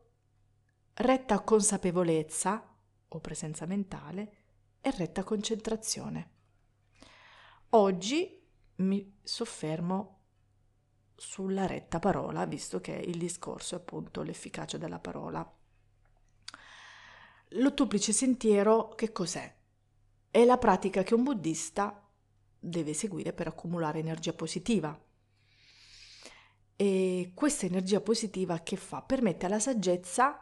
retta 0.94 1.39
consapevolezza 1.42 2.75
o 3.08 3.20
presenza 3.20 3.66
mentale 3.66 4.32
e 4.82 4.92
retta 4.92 5.24
concentrazione. 5.24 6.32
Oggi 7.70 8.46
mi 8.75 9.20
soffermo 9.24 10.17
sulla 11.18 11.66
retta 11.66 11.98
parola, 11.98 12.46
visto 12.46 12.80
che 12.80 12.92
il 12.92 13.18
discorso 13.18 13.74
è 13.76 13.80
appunto 13.80 14.22
l'efficacia 14.22 14.78
della 14.78 15.00
parola. 15.00 15.52
L'ottuplice 17.52 18.14
sentiero 18.14 18.90
che 18.90 19.12
cos'è? 19.12 19.54
È 20.30 20.46
la 20.46 20.58
pratica 20.58 21.02
che 21.02 21.16
un 21.16 21.24
buddista 21.24 22.08
deve 22.60 22.94
seguire 22.94 23.34
per 23.34 23.48
accumulare 23.48 24.00
energia 24.00 24.34
positiva. 24.34 24.98
E 26.76 27.32
questa 27.34 27.66
energia 27.66 28.02
positiva 28.02 28.60
che 28.60 28.76
fa? 28.76 29.02
Permette 29.02 29.48
alla 29.48 29.60
saggezza 29.60 30.40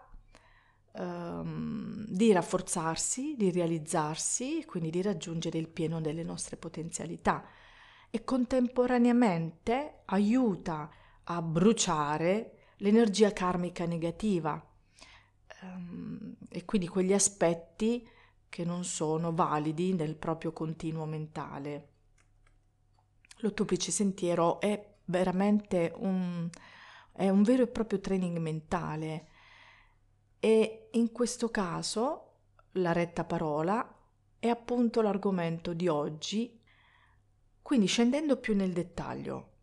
um, 0.91 2.05
di 2.09 2.33
rafforzarsi, 2.33 3.35
di 3.37 3.49
realizzarsi, 3.51 4.65
quindi 4.65 4.89
di 4.89 5.01
raggiungere 5.01 5.57
il 5.57 5.69
pieno 5.69 6.01
delle 6.01 6.23
nostre 6.23 6.57
potenzialità 6.57 7.47
e 8.15 8.23
contemporaneamente 8.23 10.03
aiuta 10.05 10.89
a 11.25 11.41
bruciare 11.41 12.69
l'energia 12.77 13.33
karmica 13.33 13.85
negativa 13.85 14.65
um, 15.63 16.33
e 16.47 16.63
quindi 16.63 16.87
quegli 16.87 17.11
aspetti 17.11 18.07
che 18.47 18.63
non 18.63 18.85
sono 18.85 19.33
validi 19.33 19.93
nel 19.93 20.15
proprio 20.15 20.53
continuo 20.53 21.03
mentale. 21.03 21.89
L'ottuplice 23.39 23.91
sentiero 23.91 24.61
è 24.61 24.93
veramente 25.03 25.91
un, 25.97 26.49
è 27.11 27.27
un 27.27 27.43
vero 27.43 27.63
e 27.63 27.67
proprio 27.67 27.99
training 27.99 28.37
mentale 28.37 29.27
e 30.39 30.87
in 30.91 31.11
questo 31.11 31.49
caso 31.49 32.31
la 32.75 32.93
retta 32.93 33.25
parola 33.25 33.93
è 34.39 34.47
appunto 34.47 35.01
l'argomento 35.01 35.73
di 35.73 35.89
oggi. 35.89 36.63
Quindi 37.65 37.87
scendendo 37.87 38.37
più 38.37 38.55
nel 38.55 38.73
dettaglio, 38.73 39.53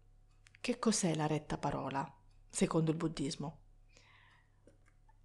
che 0.61 0.80
cos'è 0.80 1.14
la 1.14 1.28
retta 1.28 1.56
parola 1.56 2.04
secondo 2.49 2.90
il 2.90 2.97
buddismo? 2.97 3.61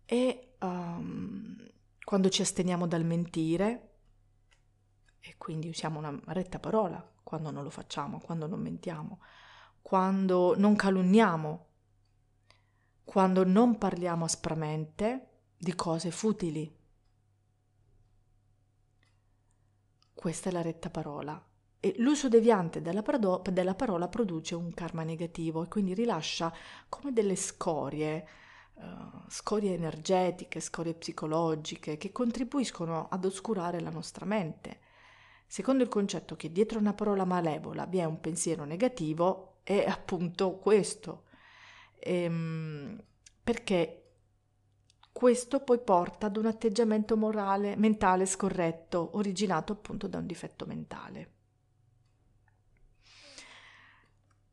È 0.05 0.49
um, 0.59 1.57
quando 2.03 2.29
ci 2.29 2.43
asteniamo 2.43 2.85
dal 2.85 3.03
mentire 3.03 3.95
e 5.19 5.37
quindi 5.39 5.69
usiamo 5.69 5.97
una 5.97 6.21
retta 6.27 6.59
parola 6.59 7.03
quando 7.23 7.49
non 7.49 7.63
lo 7.63 7.71
facciamo, 7.71 8.19
quando 8.19 8.45
non 8.45 8.61
mentiamo, 8.61 9.21
quando 9.81 10.55
non 10.55 10.75
calunniamo, 10.75 11.65
quando 13.03 13.43
non 13.43 13.79
parliamo 13.79 14.23
aspramente 14.23 15.29
di 15.57 15.73
cose 15.73 16.11
futili. 16.11 16.77
Questa 20.13 20.49
è 20.49 20.51
la 20.51 20.61
retta 20.61 20.91
parola. 20.91 21.46
E 21.87 21.93
l'uso 21.99 22.27
deviante 22.27 22.81
della, 22.81 23.01
parado- 23.01 23.41
della 23.49 23.73
parola 23.73 24.09
produce 24.09 24.55
un 24.55 24.73
karma 24.73 25.03
negativo 25.03 25.63
e 25.63 25.69
quindi 25.69 25.93
rilascia 25.93 26.53
come 26.89 27.13
delle 27.13 27.37
scorie, 27.37 28.27
uh, 28.73 29.21
scorie 29.29 29.73
energetiche, 29.73 30.59
scorie 30.59 30.95
psicologiche 30.95 31.95
che 31.95 32.11
contribuiscono 32.11 33.07
ad 33.09 33.23
oscurare 33.23 33.79
la 33.79 33.89
nostra 33.89 34.25
mente. 34.25 34.81
Secondo 35.45 35.81
il 35.81 35.87
concetto 35.87 36.35
che 36.35 36.51
dietro 36.51 36.77
una 36.77 36.93
parola 36.93 37.23
malevola 37.23 37.85
vi 37.85 37.99
è 37.99 38.03
un 38.03 38.19
pensiero 38.19 38.65
negativo, 38.65 39.59
è 39.63 39.85
appunto 39.87 40.57
questo. 40.57 41.23
Ehm, 41.99 43.01
perché 43.41 44.09
questo 45.13 45.61
poi 45.61 45.79
porta 45.79 46.25
ad 46.25 46.35
un 46.35 46.47
atteggiamento 46.47 47.15
morale, 47.15 47.77
mentale 47.77 48.25
scorretto, 48.25 49.11
originato 49.13 49.71
appunto 49.71 50.09
da 50.09 50.17
un 50.17 50.25
difetto 50.25 50.65
mentale. 50.65 51.35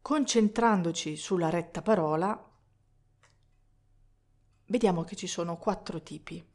Concentrandoci 0.05 1.17
sulla 1.17 1.49
retta 1.49 1.81
parola, 1.81 2.39
vediamo 4.67 5.03
che 5.03 5.17
ci 5.17 5.27
sono 5.27 5.57
quattro 5.57 6.03
tipi. 6.03 6.47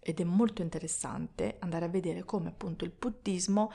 Ed 0.00 0.18
è 0.18 0.24
molto 0.24 0.62
interessante 0.62 1.58
andare 1.60 1.84
a 1.84 1.88
vedere 1.88 2.24
come 2.24 2.48
appunto 2.48 2.84
il 2.84 2.90
buddismo 2.90 3.70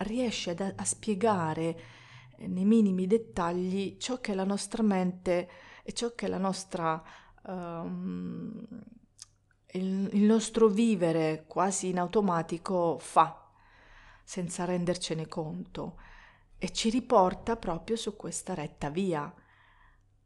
riesce 0.00 0.50
a, 0.50 0.74
a 0.76 0.84
spiegare 0.84 1.80
eh, 2.36 2.46
nei 2.46 2.66
minimi 2.66 3.06
dettagli 3.06 3.96
ciò 3.96 4.20
che 4.20 4.34
la 4.34 4.44
nostra 4.44 4.82
mente 4.82 5.48
e 5.82 5.94
ciò 5.94 6.14
che 6.14 6.28
la 6.28 6.36
nostra 6.36 7.02
um, 7.44 8.66
il, 9.68 10.10
il 10.12 10.22
nostro 10.24 10.68
vivere 10.68 11.46
quasi 11.46 11.88
in 11.88 11.98
automatico 11.98 12.98
fa 12.98 13.50
senza 14.22 14.66
rendercene 14.66 15.26
conto 15.26 16.12
e 16.64 16.72
ci 16.72 16.88
riporta 16.88 17.56
proprio 17.56 17.94
su 17.94 18.16
questa 18.16 18.54
retta 18.54 18.88
via. 18.88 19.30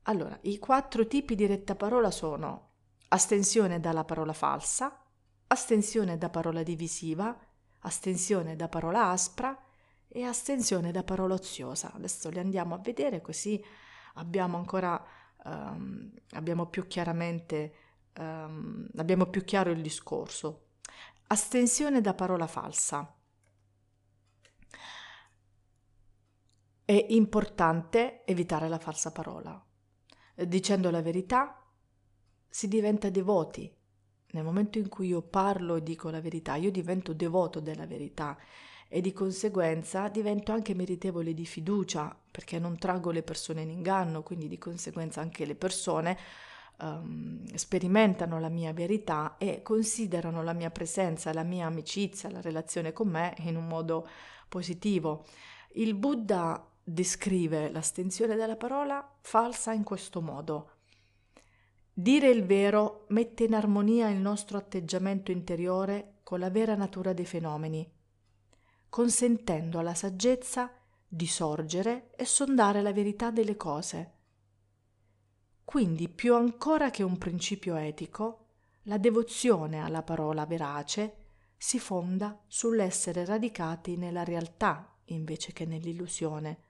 Allora, 0.03 0.39
i 0.43 0.61
quattro 0.61 1.05
tipi 1.09 1.35
di 1.35 1.47
retta 1.47 1.75
parola 1.75 2.13
sono 2.13 2.75
astensione 3.09 3.81
dalla 3.81 4.05
parola 4.05 4.33
falsa, 4.33 5.05
astensione 5.49 6.17
da 6.17 6.31
parola 6.31 6.63
divisiva, 6.63 7.37
astensione 7.81 8.55
da 8.55 8.69
parola 8.69 9.09
aspra 9.09 9.61
e 10.07 10.23
astensione 10.23 10.93
da 10.93 11.03
parola 11.03 11.35
oziosa. 11.35 11.93
Adesso 11.93 12.29
li 12.29 12.39
andiamo 12.39 12.77
a 12.77 12.79
vedere 12.79 13.21
così 13.21 13.61
abbiamo 14.15 14.59
ancora 14.59 15.05
um, 15.43 16.09
abbiamo 16.35 16.67
più 16.67 16.87
chiaramente 16.87 17.75
um, 18.17 18.87
abbiamo 18.95 19.27
più 19.27 19.43
chiaro 19.43 19.73
il 19.73 19.83
discorso. 19.83 20.67
Astensione 21.27 22.01
da 22.01 22.15
parola 22.15 22.47
falsa. 22.47 23.13
È 26.91 27.05
importante 27.11 28.25
evitare 28.25 28.67
la 28.67 28.79
falsa 28.79 29.13
parola. 29.13 29.63
Dicendo 30.35 30.91
la 30.91 31.03
verità 31.03 31.63
si 32.49 32.67
diventa 32.67 33.11
devoti. 33.11 33.71
Nel 34.31 34.43
momento 34.43 34.79
in 34.79 34.89
cui 34.89 35.09
io 35.09 35.21
parlo 35.21 35.77
e 35.77 35.83
dico 35.83 36.09
la 36.09 36.23
verità, 36.23 36.55
io 36.55 36.71
divento 36.71 37.13
devoto 37.13 37.61
della 37.61 37.85
verità 37.85 38.39
e 38.89 39.03
di 39.03 39.13
conseguenza 39.13 40.09
divento 40.09 40.53
anche 40.53 40.75
meritevole 40.75 41.35
di 41.35 41.45
fiducia 41.45 42.19
perché 42.31 42.59
non 42.59 42.79
traggo 42.79 43.11
le 43.11 43.23
persone 43.23 43.61
in 43.61 43.69
inganno, 43.69 44.23
quindi 44.23 44.49
di 44.49 44.57
conseguenza 44.57 45.21
anche 45.21 45.45
le 45.45 45.57
persone 45.57 46.17
um, 46.81 47.45
sperimentano 47.55 48.41
la 48.41 48.49
mia 48.49 48.73
verità 48.73 49.37
e 49.37 49.61
considerano 49.61 50.43
la 50.43 50.55
mia 50.55 50.71
presenza, 50.71 51.35
la 51.35 51.43
mia 51.43 51.67
amicizia, 51.67 52.31
la 52.31 52.41
relazione 52.41 52.95
con 52.95 53.09
me 53.09 53.35
in 53.41 53.57
un 53.57 53.67
modo 53.67 54.09
positivo. 54.49 55.27
Il 55.73 55.95
Buddha 55.95 56.67
descrive 56.91 57.71
l'astensione 57.71 58.35
della 58.35 58.57
parola 58.57 59.07
falsa 59.21 59.73
in 59.73 59.83
questo 59.83 60.23
modo. 60.23 60.77
Dire 61.93 62.31
il 62.31 62.47
vero 62.47 63.05
mette 63.09 63.45
in 63.45 63.55
armonia 63.55 64.09
il 64.09 64.19
nostro 64.19 64.57
atteggiamento 64.57 65.31
interiore 65.31 66.21
con 66.23 66.39
la 66.39 66.49
vera 66.49 66.75
natura 66.77 67.13
dei 67.13 67.27
fenomeni, 67.27 67.87
consentendo 68.89 69.79
alla 69.79 69.95
saggezza 69.95 70.73
di 71.07 71.27
sorgere 71.27 72.11
e 72.17 72.25
sondare 72.25 72.81
la 72.81 72.93
verità 72.93 73.31
delle 73.31 73.57
cose. 73.57 74.13
Quindi, 75.65 76.09
più 76.09 76.35
ancora 76.35 76.89
che 76.89 77.03
un 77.03 77.19
principio 77.19 77.77
etico, 77.77 78.47
la 78.85 78.97
devozione 78.97 79.83
alla 79.83 80.03
parola 80.03 80.47
verace 80.47 81.27
si 81.59 81.79
fonda 81.79 82.41
sull'essere 82.47 83.27
radicati 83.27 83.97
nella 83.97 84.25
realtà 84.25 84.95
invece 85.07 85.53
che 85.53 85.67
nell'illusione 85.67 86.67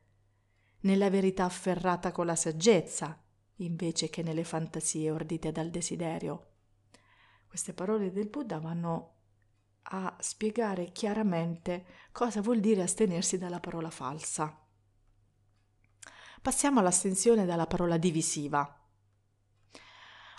nella 0.81 1.11
verità 1.11 1.45
afferrata 1.45 2.13
con 2.13 2.27
la 2.27 2.37
saggezza, 2.37 3.21
invece 3.57 4.11
che 4.11 4.23
nelle 4.23 4.45
fantasie 4.45 5.11
ordite 5.11 5.53
dal 5.53 5.71
desiderio. 5.71 6.47
Queste 7.49 7.73
parole 7.73 8.13
del 8.13 8.29
Buddha 8.29 8.59
vanno 8.59 9.15
a 9.91 10.15
spiegare 10.21 10.93
chiaramente 10.93 11.87
cosa 12.13 12.41
vuol 12.43 12.61
dire 12.61 12.83
astenersi 12.83 13.39
dalla 13.39 13.61
parola 13.61 13.91
falsa. 13.91 14.67
Passiamo 16.43 16.81
all'astensione 16.81 17.47
dalla 17.47 17.67
parola 17.67 17.97
divisiva. 17.97 18.73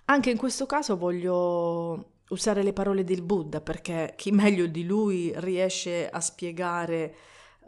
Anche 0.05 0.29
in 0.29 0.37
questo 0.37 0.65
caso 0.65 0.97
voglio 0.97 2.17
usare 2.29 2.63
le 2.63 2.73
parole 2.73 3.03
del 3.03 3.21
Buddha 3.21 3.59
perché 3.59 4.13
chi 4.15 4.31
meglio 4.31 4.67
di 4.67 4.85
lui 4.85 5.31
riesce 5.39 6.09
a 6.09 6.19
spiegare 6.21 7.15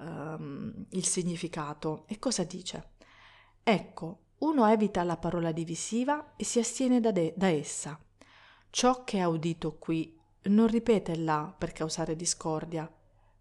um, 0.02 0.86
il 0.90 1.06
significato. 1.06 2.04
E 2.08 2.20
cosa 2.20 2.44
dice? 2.44 2.90
Ecco, 3.64 4.20
uno 4.40 4.66
evita 4.68 5.04
la 5.04 5.18
parola 5.18 5.52
divisiva 5.52 6.34
e 6.36 6.44
si 6.44 6.60
astiene 6.60 7.00
da, 7.00 7.12
de- 7.12 7.34
da 7.36 7.48
essa. 7.48 8.00
Ciò 8.70 9.04
che 9.04 9.20
ha 9.20 9.28
udito 9.28 9.78
qui 9.78 10.18
non 10.44 10.68
ripete 10.68 11.16
là 11.16 11.54
per 11.56 11.72
causare 11.72 12.16
discordia. 12.16 12.92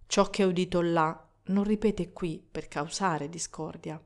Ciò 0.06 0.28
che 0.28 0.42
ha 0.42 0.46
udito 0.46 0.80
là 0.82 1.28
non 1.44 1.64
ripete 1.64 2.12
qui 2.12 2.44
per 2.50 2.68
causare 2.68 3.28
discordia. 3.28 4.00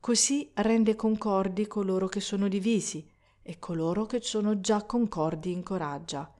Così 0.00 0.50
rende 0.54 0.96
concordi 0.96 1.66
coloro 1.66 2.08
che 2.08 2.20
sono 2.20 2.48
divisi 2.48 3.08
e 3.42 3.58
coloro 3.58 4.06
che 4.06 4.20
sono 4.20 4.60
già 4.60 4.82
concordi 4.84 5.52
incoraggia. 5.52 6.32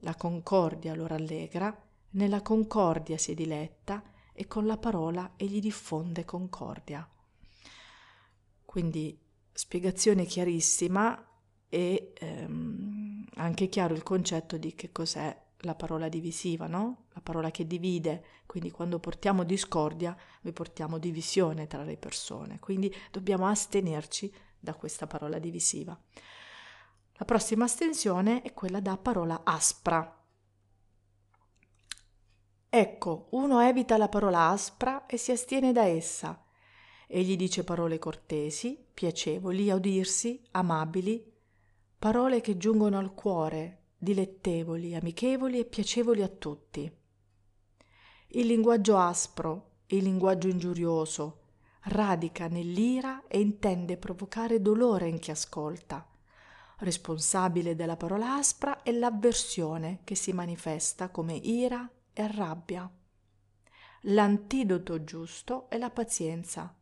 La 0.00 0.14
concordia 0.16 0.94
lo 0.94 1.06
rallegra, 1.06 1.76
nella 2.10 2.42
concordia 2.42 3.16
si 3.18 3.34
diletta 3.34 4.02
e 4.32 4.46
con 4.46 4.66
la 4.66 4.78
parola 4.78 5.32
egli 5.36 5.60
diffonde 5.60 6.24
concordia. 6.24 7.08
Quindi 8.64 9.18
spiegazione 9.52 10.24
chiarissima 10.24 11.26
e 11.68 12.12
ehm, 12.14 13.26
anche 13.34 13.68
chiaro 13.68 13.94
il 13.94 14.02
concetto 14.02 14.56
di 14.56 14.74
che 14.74 14.92
cos'è 14.92 15.40
la 15.64 15.74
parola 15.74 16.08
divisiva, 16.08 16.66
no? 16.66 17.04
La 17.12 17.20
parola 17.20 17.50
che 17.50 17.66
divide, 17.66 18.24
quindi 18.46 18.70
quando 18.70 18.98
portiamo 18.98 19.44
discordia, 19.44 20.16
noi 20.40 20.52
portiamo 20.52 20.98
divisione 20.98 21.66
tra 21.66 21.84
le 21.84 21.96
persone, 21.96 22.58
quindi 22.58 22.92
dobbiamo 23.10 23.46
astenerci 23.46 24.32
da 24.58 24.74
questa 24.74 25.06
parola 25.06 25.38
divisiva. 25.38 25.98
La 27.14 27.24
prossima 27.24 27.64
astensione 27.64 28.42
è 28.42 28.52
quella 28.52 28.80
da 28.80 28.96
parola 28.96 29.42
aspra. 29.44 30.21
Ecco, 32.74 33.26
uno 33.32 33.60
evita 33.60 33.98
la 33.98 34.08
parola 34.08 34.48
aspra 34.48 35.04
e 35.04 35.18
si 35.18 35.30
astiene 35.30 35.72
da 35.72 35.84
essa. 35.84 36.42
Egli 37.06 37.36
dice 37.36 37.64
parole 37.64 37.98
cortesi, 37.98 38.82
piacevoli 38.94 39.68
a 39.68 39.74
udirsi, 39.74 40.42
amabili, 40.52 41.22
parole 41.98 42.40
che 42.40 42.56
giungono 42.56 42.96
al 42.96 43.12
cuore, 43.12 43.88
dilettevoli, 43.98 44.94
amichevoli 44.94 45.58
e 45.58 45.66
piacevoli 45.66 46.22
a 46.22 46.28
tutti. 46.28 46.90
Il 48.28 48.46
linguaggio 48.46 48.96
aspro, 48.96 49.80
il 49.88 50.02
linguaggio 50.04 50.48
ingiurioso, 50.48 51.40
radica 51.82 52.48
nell'ira 52.48 53.24
e 53.28 53.38
intende 53.38 53.98
provocare 53.98 54.62
dolore 54.62 55.08
in 55.08 55.18
chi 55.18 55.30
ascolta. 55.30 56.08
Responsabile 56.78 57.76
della 57.76 57.98
parola 57.98 58.36
aspra 58.36 58.82
è 58.82 58.90
l'avversione 58.92 60.00
che 60.04 60.14
si 60.14 60.32
manifesta 60.32 61.10
come 61.10 61.34
ira, 61.34 61.86
e 62.12 62.26
rabbia. 62.30 62.90
L'antidoto 64.06 65.04
giusto 65.04 65.68
è 65.68 65.78
la 65.78 65.90
pazienza. 65.90 66.76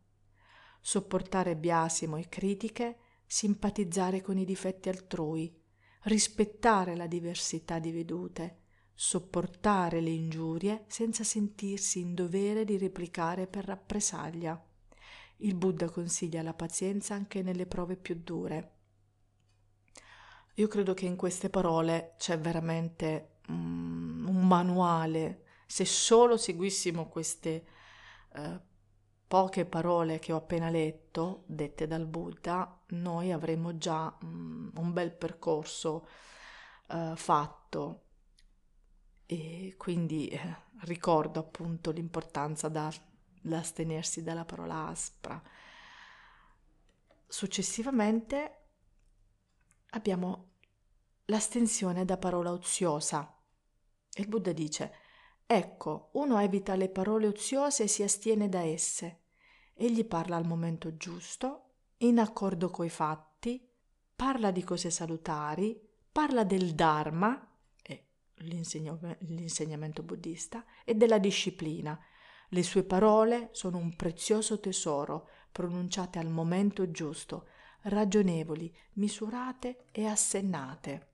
Sopportare 0.79 1.55
biasimo 1.55 2.17
e 2.17 2.27
critiche, 2.29 2.97
simpatizzare 3.25 4.21
con 4.21 4.37
i 4.37 4.45
difetti 4.45 4.89
altrui, 4.89 5.55
rispettare 6.03 6.95
la 6.95 7.07
diversità 7.07 7.79
di 7.79 7.91
vedute, 7.91 8.61
sopportare 8.93 10.01
le 10.01 10.09
ingiurie 10.09 10.85
senza 10.87 11.23
sentirsi 11.23 11.99
in 11.99 12.13
dovere 12.13 12.65
di 12.65 12.77
replicare 12.77 13.47
per 13.47 13.65
rappresaglia. 13.65 14.59
il 15.37 15.55
Buddha 15.55 15.89
consiglia 15.89 16.41
la 16.43 16.53
pazienza 16.53 17.15
anche 17.15 17.41
nelle 17.41 17.65
prove 17.65 17.95
più 17.95 18.15
dure. 18.23 18.75
Io 20.55 20.67
credo 20.67 20.93
che 20.93 21.05
in 21.05 21.15
queste 21.15 21.49
parole 21.49 22.15
c'è 22.17 22.37
veramente 22.37 23.37
un 23.47 24.00
manuale. 24.51 25.43
Se 25.65 25.85
solo 25.85 26.35
seguissimo 26.35 27.07
queste 27.07 27.65
uh, 28.33 28.59
poche 29.25 29.65
parole 29.65 30.19
che 30.19 30.33
ho 30.33 30.37
appena 30.37 30.69
letto, 30.69 31.43
dette 31.47 31.87
dal 31.87 32.05
Buddha, 32.05 32.81
noi 32.89 33.31
avremmo 33.31 33.77
già 33.77 34.13
um, 34.21 34.69
un 34.75 34.91
bel 34.91 35.13
percorso 35.13 36.07
uh, 36.89 37.15
fatto. 37.15 38.07
E 39.25 39.75
quindi 39.77 40.27
eh, 40.27 40.55
ricordo 40.81 41.39
appunto 41.39 41.91
l'importanza 41.91 42.67
da, 42.67 42.91
da 43.41 43.59
astenersi 43.59 44.21
dalla 44.21 44.43
parola 44.43 44.87
aspra. 44.87 45.41
Successivamente 47.25 48.65
abbiamo 49.91 50.49
l'astensione 51.27 52.03
da 52.03 52.17
parola 52.17 52.51
oziosa. 52.51 53.40
Il 54.15 54.27
Buddha 54.27 54.51
dice, 54.51 54.93
ecco, 55.45 56.09
uno 56.13 56.39
evita 56.39 56.75
le 56.75 56.89
parole 56.89 57.27
oziose 57.27 57.83
e 57.83 57.87
si 57.87 58.03
astiene 58.03 58.49
da 58.49 58.61
esse. 58.61 59.19
Egli 59.73 60.05
parla 60.05 60.35
al 60.35 60.45
momento 60.45 60.97
giusto, 60.97 61.69
in 61.97 62.19
accordo 62.19 62.69
coi 62.69 62.89
fatti, 62.89 63.67
parla 64.15 64.51
di 64.51 64.63
cose 64.63 64.89
salutari, 64.89 65.79
parla 66.11 66.43
del 66.43 66.73
Dharma, 66.73 67.47
l'insegnamento 68.43 70.03
buddista, 70.03 70.65
e 70.83 70.95
della 70.95 71.19
disciplina. 71.19 71.99
Le 72.49 72.63
sue 72.63 72.83
parole 72.83 73.49
sono 73.53 73.77
un 73.77 73.95
prezioso 73.95 74.59
tesoro, 74.59 75.29
pronunciate 75.51 76.19
al 76.19 76.29
momento 76.29 76.91
giusto, 76.91 77.47
ragionevoli, 77.83 78.75
misurate 78.93 79.85
e 79.91 80.05
assennate. 80.05 81.10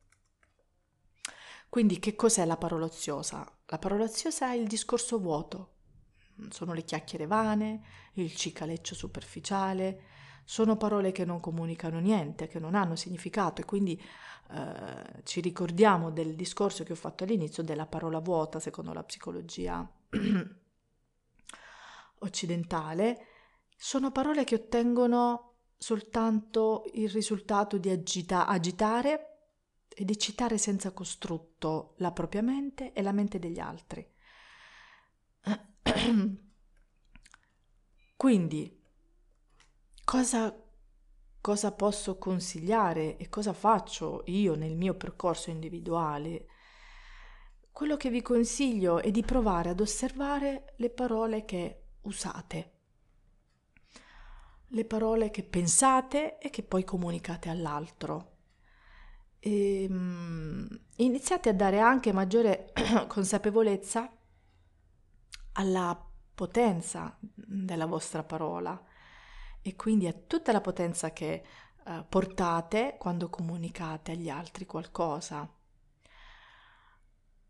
Quindi 1.77 1.99
che 1.99 2.15
cos'è 2.15 2.43
la 2.43 2.57
parola 2.57 2.85
oziosa? 2.85 3.47
La 3.67 3.77
parola 3.77 4.05
oziosa 4.05 4.49
è 4.51 4.55
il 4.55 4.65
discorso 4.65 5.19
vuoto, 5.19 5.75
sono 6.49 6.73
le 6.73 6.81
chiacchiere 6.83 7.27
vane, 7.27 7.83
il 8.13 8.33
cicaleccio 8.35 8.95
superficiale, 8.95 10.01
sono 10.43 10.75
parole 10.75 11.11
che 11.11 11.23
non 11.23 11.39
comunicano 11.39 11.99
niente, 11.99 12.47
che 12.47 12.57
non 12.57 12.73
hanno 12.73 12.95
significato 12.95 13.61
e 13.61 13.65
quindi 13.65 13.95
eh, 14.53 15.21
ci 15.21 15.39
ricordiamo 15.39 16.09
del 16.09 16.35
discorso 16.35 16.83
che 16.83 16.93
ho 16.93 16.95
fatto 16.95 17.25
all'inizio 17.25 17.61
della 17.61 17.85
parola 17.85 18.17
vuota 18.17 18.59
secondo 18.59 18.91
la 18.91 19.03
psicologia 19.03 19.87
occidentale, 22.21 23.25
sono 23.77 24.09
parole 24.09 24.45
che 24.45 24.55
ottengono 24.55 25.57
soltanto 25.77 26.85
il 26.95 27.11
risultato 27.11 27.77
di 27.77 27.91
agita- 27.91 28.47
agitare 28.47 29.36
e 29.99 30.05
di 30.05 30.15
citare 30.19 30.59
senza 30.59 30.91
costrutto 30.91 31.95
la 31.97 32.11
propria 32.11 32.43
mente 32.43 32.93
e 32.93 33.01
la 33.01 33.11
mente 33.11 33.39
degli 33.39 33.57
altri. 33.57 34.07
Quindi, 38.15 38.79
cosa, 40.03 40.55
cosa 41.41 41.71
posso 41.71 42.19
consigliare 42.19 43.17
e 43.17 43.27
cosa 43.29 43.53
faccio 43.53 44.21
io 44.27 44.53
nel 44.53 44.75
mio 44.75 44.93
percorso 44.93 45.49
individuale? 45.49 46.45
Quello 47.71 47.97
che 47.97 48.11
vi 48.11 48.21
consiglio 48.21 48.99
è 48.99 49.09
di 49.09 49.23
provare 49.23 49.69
ad 49.69 49.79
osservare 49.79 50.75
le 50.77 50.91
parole 50.91 51.43
che 51.43 51.85
usate, 52.01 52.71
le 54.67 54.85
parole 54.85 55.31
che 55.31 55.41
pensate 55.41 56.37
e 56.37 56.51
che 56.51 56.61
poi 56.61 56.83
comunicate 56.83 57.49
all'altro 57.49 58.35
e, 59.39 59.87
um, 59.89 60.67
iniziate 60.97 61.49
a 61.49 61.53
dare 61.53 61.79
anche 61.79 62.11
maggiore 62.11 62.73
consapevolezza 63.07 64.11
alla 65.53 66.05
potenza 66.33 67.17
della 67.21 67.85
vostra 67.85 68.23
parola 68.23 68.79
e 69.61 69.75
quindi 69.75 70.07
a 70.07 70.13
tutta 70.13 70.51
la 70.51 70.61
potenza 70.61 71.11
che 71.11 71.43
uh, 71.85 72.05
portate 72.07 72.95
quando 72.99 73.29
comunicate 73.29 74.11
agli 74.11 74.29
altri 74.29 74.65
qualcosa. 74.65 75.51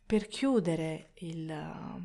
Per 0.06 0.28
chiudere 0.28 1.12
il 1.16 1.50
uh, 1.50 2.02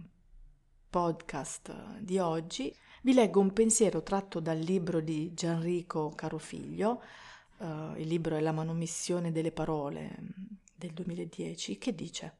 podcast 0.91 1.99
di 1.99 2.19
oggi 2.19 2.75
vi 3.03 3.15
leggo 3.15 3.41
un 3.41 3.53
pensiero 3.53 4.03
tratto 4.03 4.41
dal 4.41 4.59
libro 4.59 5.01
di 5.01 5.33
Gianrico 5.35 6.11
Carofiglio 6.11 7.03
uh, 7.63 7.97
il 7.97 8.09
libro 8.09 8.37
è 8.37 8.41
La 8.41 8.53
manomissione 8.53 9.33
delle 9.33 9.53
parole 9.53 10.17
mm, 10.21 10.29
del 10.75 10.93
2010, 10.93 11.79
che 11.79 11.95
dice 11.95 12.39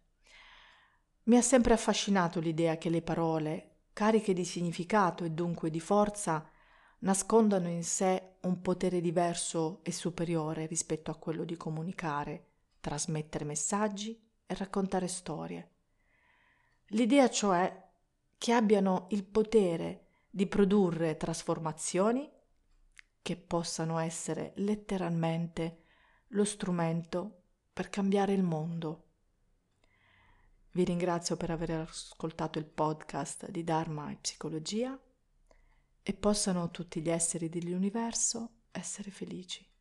Mi 1.25 1.37
ha 1.37 1.43
sempre 1.43 1.73
affascinato 1.73 2.41
l'idea 2.41 2.77
che 2.77 2.91
le 2.91 3.03
parole, 3.03 3.71
cariche 3.93 4.33
di 4.33 4.45
significato 4.45 5.25
e 5.25 5.31
dunque 5.31 5.71
di 5.71 5.81
forza, 5.81 6.47
nascondano 7.01 7.69
in 7.69 7.85
sé 7.85 8.37
un 8.43 8.61
potere 8.61 9.01
diverso 9.01 9.81
e 9.83 9.93
superiore 9.93 10.67
rispetto 10.67 11.11
a 11.11 11.17
quello 11.17 11.45
di 11.45 11.57
comunicare, 11.57 12.47
trasmettere 12.81 13.45
messaggi 13.45 14.21
e 14.47 14.55
raccontare 14.55 15.09
storie. 15.09 15.71
L'idea 16.89 17.29
cioè 17.31 17.91
che 18.37 18.53
abbiano 18.53 19.07
il 19.11 19.25
potere 19.25 20.07
di 20.29 20.47
produrre 20.47 21.17
trasformazioni 21.17 22.29
che 23.23 23.37
possano 23.37 23.99
essere 23.99 24.53
letteralmente 24.57 25.85
lo 26.29 26.45
strumento 26.45 27.45
per 27.73 27.89
cambiare 27.89 28.33
il 28.33 28.43
mondo. 28.43 29.07
Vi 30.73 30.85
ringrazio 30.85 31.37
per 31.37 31.51
aver 31.51 31.71
ascoltato 31.71 32.59
il 32.59 32.67
podcast 32.67 33.49
di 33.51 33.63
Dharma 33.63 34.11
e 34.11 34.17
Psicologia 34.17 34.99
e 36.03 36.15
possano 36.15 36.71
tutti 36.71 37.01
gli 37.01 37.11
esseri 37.11 37.49
dell'universo 37.49 38.63
essere 38.73 39.11
felici. 39.11 39.72